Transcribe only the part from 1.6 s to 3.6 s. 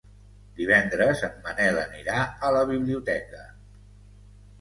anirà a la biblioteca.